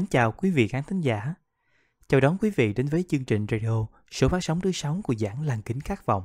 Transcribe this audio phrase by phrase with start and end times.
[0.00, 1.34] Mến chào quý vị khán thính giả.
[2.08, 5.14] Chào đón quý vị đến với chương trình radio số phát sóng thứ sáu của
[5.14, 6.24] giảng Làng Kính Khát Vọng.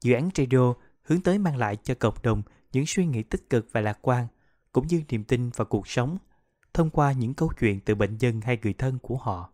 [0.00, 2.42] Dự án radio hướng tới mang lại cho cộng đồng
[2.72, 4.26] những suy nghĩ tích cực và lạc quan,
[4.72, 6.18] cũng như niềm tin vào cuộc sống,
[6.74, 9.52] thông qua những câu chuyện từ bệnh nhân hay người thân của họ.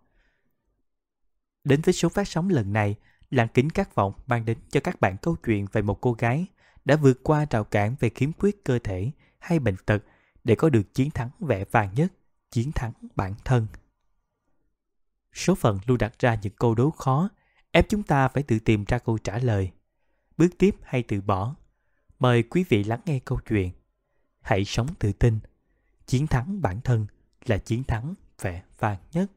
[1.65, 2.97] Đến với số phát sóng lần này,
[3.31, 6.47] Làng Kính Khát Vọng mang đến cho các bạn câu chuyện về một cô gái
[6.85, 10.03] đã vượt qua rào cản về khiếm khuyết cơ thể hay bệnh tật
[10.45, 12.13] để có được chiến thắng vẻ vang nhất,
[12.51, 13.67] chiến thắng bản thân.
[15.33, 17.29] Số phận luôn đặt ra những câu đố khó,
[17.71, 19.71] ép chúng ta phải tự tìm ra câu trả lời.
[20.37, 21.55] Bước tiếp hay từ bỏ?
[22.19, 23.71] Mời quý vị lắng nghe câu chuyện.
[24.41, 25.39] Hãy sống tự tin.
[26.07, 27.07] Chiến thắng bản thân
[27.45, 29.31] là chiến thắng vẻ vang nhất.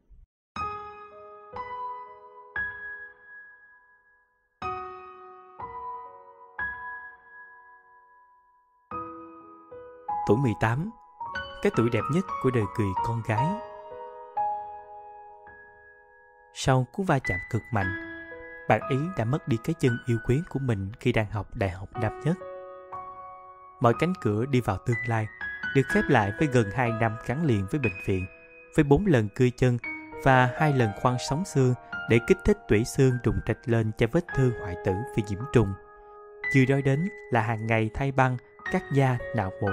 [10.28, 10.90] Tuổi 18
[11.64, 13.46] cái tuổi đẹp nhất của đời cười con gái.
[16.54, 17.88] Sau cú va chạm cực mạnh
[18.70, 21.70] Bạn ý đã mất đi cái chân yêu quý của mình khi đang học đại
[21.70, 22.38] học năm nhất.
[23.80, 25.28] Mọi cánh cửa đi vào tương lai
[25.76, 28.26] được khép lại với gần 2 năm gắn liền với bệnh viện,
[28.76, 29.78] với 4 lần cưa chân
[30.24, 31.74] và hai lần khoan sóng xương
[32.10, 35.40] để kích thích tủy xương trùng trạch lên cho vết thương hoại tử vì nhiễm
[35.54, 35.74] trùng.
[36.54, 38.38] Chưa nói đến là hàng ngày thay băng,
[38.72, 39.72] cắt da, nạo mổ,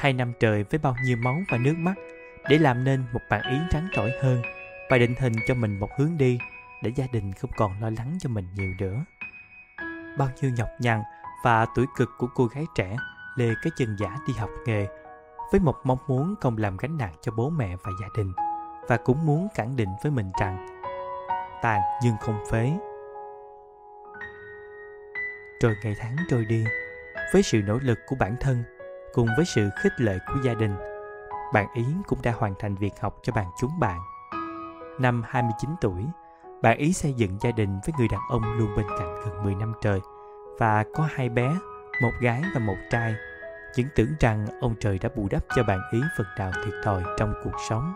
[0.00, 1.94] hai năm trời với bao nhiêu máu và nước mắt,
[2.48, 4.42] để làm nên một bản ý trắng trỏi hơn
[4.90, 6.38] và định hình cho mình một hướng đi
[6.82, 9.04] để gia đình không còn lo lắng cho mình nhiều nữa.
[10.18, 11.02] Bao nhiêu nhọc nhằn
[11.44, 12.96] và tuổi cực của cô gái trẻ
[13.36, 14.86] lê cái chân giả đi học nghề,
[15.52, 18.32] với một mong muốn không làm gánh nặng cho bố mẹ và gia đình,
[18.88, 20.66] và cũng muốn khẳng định với mình rằng,
[21.62, 22.72] tàn nhưng không phế.
[25.62, 26.64] Rồi ngày tháng trôi đi,
[27.32, 28.64] với sự nỗ lực của bản thân
[29.12, 30.74] cùng với sự khích lệ của gia đình,
[31.52, 34.00] bạn Yến cũng đã hoàn thành việc học cho bạn chúng bạn.
[34.98, 36.04] Năm 29 tuổi,
[36.62, 39.54] bạn Ý xây dựng gia đình với người đàn ông luôn bên cạnh gần 10
[39.54, 40.00] năm trời
[40.58, 41.56] và có hai bé,
[42.02, 43.14] một gái và một trai.
[43.74, 47.02] Chứng tưởng rằng ông trời đã bù đắp cho bạn Ý phần nào thiệt thòi
[47.18, 47.94] trong cuộc sống.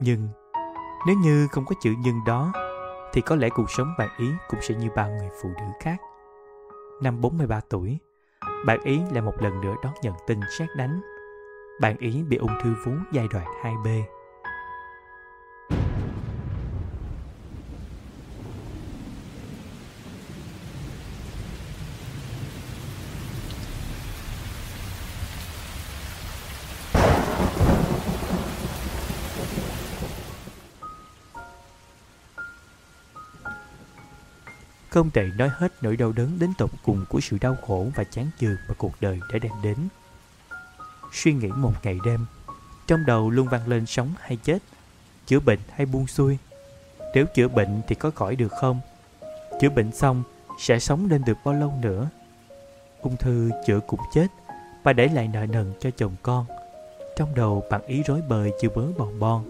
[0.00, 0.28] Nhưng
[1.06, 2.52] nếu như không có chữ nhân đó
[3.12, 5.96] thì có lẽ cuộc sống bạn Ý cũng sẽ như bao người phụ nữ khác.
[7.02, 7.98] Năm 43 tuổi,
[8.64, 11.00] bạn Ý lại một lần nữa đón nhận tin xét đánh.
[11.80, 14.02] Bạn Ý bị ung thư vú giai đoạn 2B.
[34.96, 38.04] Không thể nói hết nỗi đau đớn đến tột cùng của sự đau khổ và
[38.04, 39.76] chán chường mà cuộc đời đã đem đến.
[41.12, 42.26] Suy nghĩ một ngày đêm,
[42.86, 44.58] trong đầu luôn vang lên sống hay chết,
[45.26, 46.38] chữa bệnh hay buông xuôi.
[47.14, 48.80] Nếu chữa bệnh thì có khỏi được không?
[49.60, 50.22] Chữa bệnh xong
[50.58, 52.08] sẽ sống lên được bao lâu nữa?
[53.00, 54.26] Ung thư chữa cũng chết
[54.82, 56.46] và để lại nợ nần cho chồng con.
[57.16, 59.44] Trong đầu bạn ý rối bời chưa bớ bòn bon.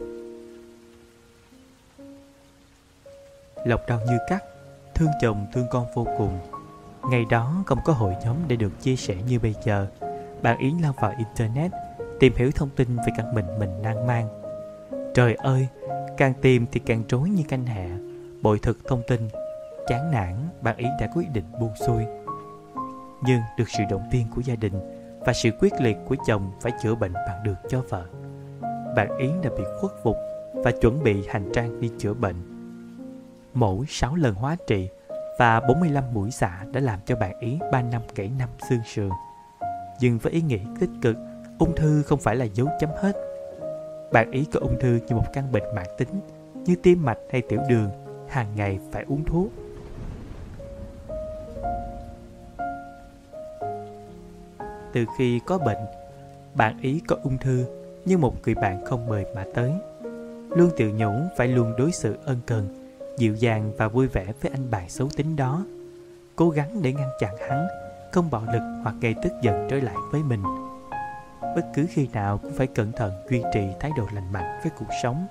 [3.65, 4.43] Lọc đau như cắt
[4.97, 6.39] thương chồng, thương con vô cùng.
[7.11, 9.87] Ngày đó không có hội nhóm để được chia sẻ như bây giờ.
[10.43, 11.73] Bạn yến lao vào internet,
[12.21, 14.29] tìm hiểu thông tin về căn bệnh mình đang mang.
[15.15, 15.69] Trời ơi,
[16.17, 17.99] càng tìm thì càng trối như canh hạ.
[18.43, 19.29] Bội thực thông tin,
[19.87, 22.05] chán nản, bạn Yến đã quyết định buông xuôi.
[23.25, 24.73] Nhưng được sự động viên của gia đình
[25.21, 28.05] và sự quyết liệt của chồng phải chữa bệnh bằng được cho vợ.
[28.97, 30.17] Bạn yến đã bị khuất phục
[30.55, 32.56] và chuẩn bị hành trang đi chữa bệnh
[33.57, 34.89] mỗi 6 lần hóa trị
[35.39, 39.11] và 45 mũi xạ đã làm cho bạn Ý 3 năm kể năm xương sườn.
[40.01, 41.17] Nhưng với ý nghĩ tích cực,
[41.59, 43.13] ung thư không phải là dấu chấm hết.
[44.13, 46.09] Bạn Ý có ung thư như một căn bệnh mạng tính,
[46.55, 47.91] như tim mạch hay tiểu đường,
[48.29, 49.49] hàng ngày phải uống thuốc.
[54.93, 55.81] Từ khi có bệnh,
[56.55, 57.65] bạn Ý có ung thư
[58.05, 59.73] như một người bạn không mời mà tới.
[60.51, 62.86] Luôn tự nhủ phải luôn đối xử ân cần
[63.19, 65.65] dịu dàng và vui vẻ với anh bạn xấu tính đó.
[66.37, 67.67] Cố gắng để ngăn chặn hắn,
[68.13, 70.43] không bạo lực hoặc gây tức giận trở lại với mình.
[71.41, 74.73] Bất cứ khi nào cũng phải cẩn thận duy trì thái độ lành mạnh với
[74.79, 75.27] cuộc sống.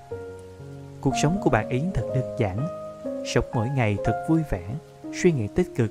[1.00, 2.68] Cuộc sống của bạn yến thật đơn giản.
[3.34, 4.68] Sống mỗi ngày thật vui vẻ,
[5.22, 5.90] suy nghĩ tích cực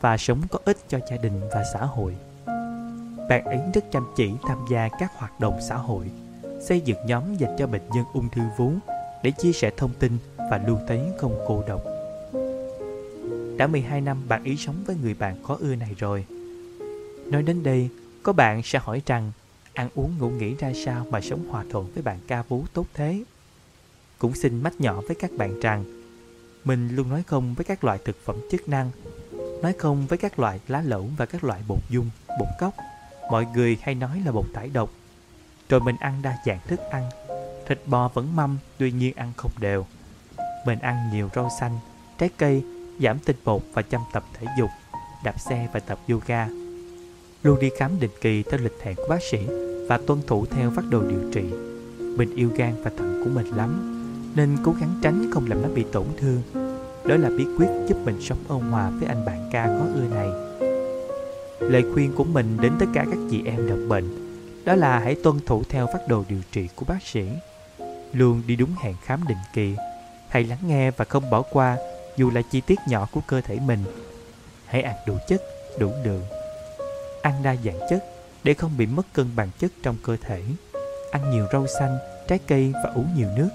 [0.00, 2.16] và sống có ích cho gia đình và xã hội.
[3.28, 6.10] Bạn yến rất chăm chỉ tham gia các hoạt động xã hội,
[6.60, 8.72] xây dựng nhóm dành cho bệnh nhân ung thư vú
[9.22, 10.18] để chia sẻ thông tin
[10.50, 11.82] và luôn thấy không cô độc.
[13.56, 16.26] Đã 12 năm bạn ý sống với người bạn khó ưa này rồi.
[17.26, 17.88] Nói đến đây,
[18.22, 19.32] có bạn sẽ hỏi rằng
[19.74, 22.86] ăn uống ngủ nghỉ ra sao mà sống hòa thuận với bạn ca vú tốt
[22.94, 23.24] thế.
[24.18, 25.84] Cũng xin mách nhỏ với các bạn rằng
[26.64, 28.90] mình luôn nói không với các loại thực phẩm chức năng,
[29.62, 32.74] nói không với các loại lá lẩu và các loại bột dung, bột cốc.
[33.30, 34.90] Mọi người hay nói là bột thải độc.
[35.68, 37.10] Rồi mình ăn đa dạng thức ăn,
[37.66, 39.86] thịt bò vẫn mâm, tuy nhiên ăn không đều.
[40.66, 41.78] Mình ăn nhiều rau xanh,
[42.18, 42.62] trái cây,
[43.00, 44.70] giảm tinh bột và chăm tập thể dục,
[45.24, 46.48] đạp xe và tập yoga.
[47.42, 49.38] Luôn đi khám định kỳ theo lịch hẹn của bác sĩ
[49.88, 51.42] và tuân thủ theo phác đồ điều trị.
[51.98, 53.92] Mình yêu gan và thận của mình lắm,
[54.36, 56.42] nên cố gắng tránh không làm nó bị tổn thương.
[57.06, 60.08] Đó là bí quyết giúp mình sống ôn hòa với anh bạn ca khó ưa
[60.14, 60.28] này.
[61.60, 64.26] Lời khuyên của mình đến tất cả các chị em đợt bệnh
[64.64, 67.28] đó là hãy tuân thủ theo phác đồ điều trị của bác sĩ.
[68.12, 69.74] Luôn đi đúng hẹn khám định kỳ.
[70.28, 71.76] Hãy lắng nghe và không bỏ qua
[72.16, 73.84] dù là chi tiết nhỏ của cơ thể mình.
[74.66, 75.42] Hãy ăn đủ chất,
[75.78, 76.22] đủ lượng.
[77.22, 78.04] Ăn đa dạng chất
[78.44, 80.42] để không bị mất cân bằng chất trong cơ thể.
[81.10, 83.48] Ăn nhiều rau xanh, trái cây và uống nhiều nước.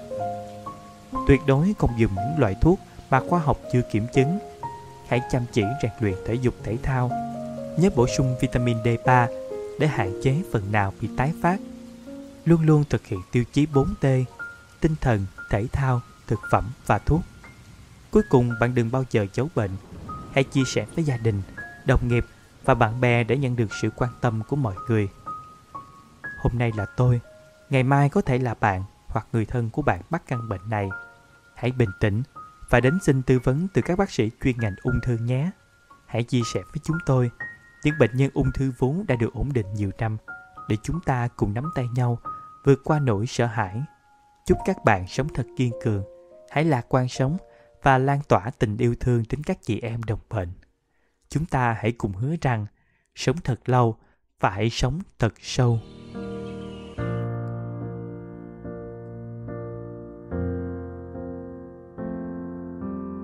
[1.28, 2.80] Tuyệt đối không dùng những loại thuốc
[3.10, 4.38] mà khoa học chưa kiểm chứng.
[5.08, 7.10] Hãy chăm chỉ rèn luyện thể dục thể thao.
[7.76, 9.26] Nhớ bổ sung vitamin D3
[9.78, 11.60] để hạn chế phần nào bị tái phát.
[12.44, 14.24] Luôn luôn thực hiện tiêu chí 4T,
[14.80, 16.00] tinh thần, thể thao,
[16.32, 17.22] thực phẩm và thuốc.
[18.10, 19.70] Cuối cùng bạn đừng bao giờ giấu bệnh.
[20.32, 21.42] Hãy chia sẻ với gia đình,
[21.86, 22.26] đồng nghiệp
[22.64, 25.08] và bạn bè để nhận được sự quan tâm của mọi người.
[26.38, 27.20] Hôm nay là tôi,
[27.70, 30.88] ngày mai có thể là bạn hoặc người thân của bạn mắc căn bệnh này.
[31.54, 32.22] Hãy bình tĩnh
[32.70, 35.50] và đến xin tư vấn từ các bác sĩ chuyên ngành ung thư nhé.
[36.06, 37.30] Hãy chia sẻ với chúng tôi
[37.84, 40.16] những bệnh nhân ung thư vốn đã được ổn định nhiều năm
[40.68, 42.18] để chúng ta cùng nắm tay nhau
[42.64, 43.82] vượt qua nỗi sợ hãi.
[44.46, 46.04] Chúc các bạn sống thật kiên cường,
[46.52, 47.36] hãy lạc quan sống
[47.82, 50.48] và lan tỏa tình yêu thương đến các chị em đồng bệnh.
[51.28, 52.66] Chúng ta hãy cùng hứa rằng
[53.14, 53.96] sống thật lâu
[54.40, 55.78] phải sống thật sâu.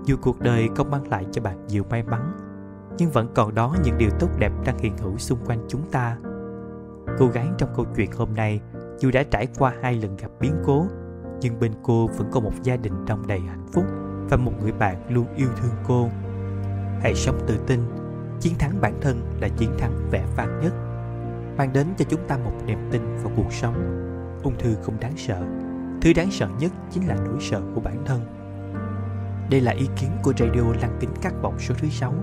[0.06, 2.36] Dù cuộc đời không mang lại cho bạn nhiều may mắn,
[2.98, 6.18] nhưng vẫn còn đó những điều tốt đẹp đang hiện hữu xung quanh chúng ta.
[7.18, 8.60] Cô gái trong câu chuyện hôm nay
[8.98, 10.86] dù đã trải qua hai lần gặp biến cố,
[11.40, 13.84] nhưng bên cô vẫn có một gia đình đông đầy hạnh phúc
[14.30, 16.08] và một người bạn luôn yêu thương cô.
[17.02, 17.80] Hãy sống tự tin,
[18.40, 20.72] chiến thắng bản thân là chiến thắng vẻ vang nhất.
[21.56, 23.74] Mang đến cho chúng ta một niềm tin vào cuộc sống.
[24.42, 25.42] Ung thư không đáng sợ,
[26.00, 28.20] thứ đáng sợ nhất chính là nỗi sợ của bản thân.
[29.50, 32.14] Đây là ý kiến của Radio Lăng Kính Các Vọng số thứ 6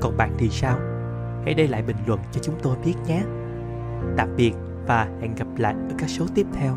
[0.00, 0.78] còn bạn thì sao?
[1.44, 3.22] Hãy để lại bình luận cho chúng tôi biết nhé.
[4.16, 4.52] Tạm biệt
[4.86, 6.76] và hẹn gặp lại ở các số tiếp theo.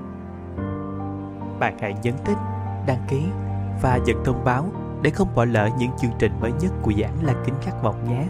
[1.59, 2.37] Bạn hãy nhấn thích,
[2.87, 3.23] đăng ký
[3.81, 4.65] và nhận thông báo
[5.01, 8.09] để không bỏ lỡ những chương trình mới nhất của giảng là Kính Khát Vọng
[8.09, 8.25] nhé.